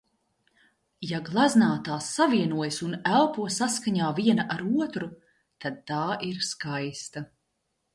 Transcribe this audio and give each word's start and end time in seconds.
Ja 1.09 1.19
gleznā 1.27 1.67
tās 1.89 2.07
savienojas 2.15 2.81
un 2.89 2.97
elpo 3.19 3.47
saskaņā 3.59 4.11
viena 4.23 4.49
ar 4.59 4.67
otru, 4.83 5.15
tad 5.65 5.83
tā 5.95 6.05
ir 6.33 6.47
skaista. 6.55 7.29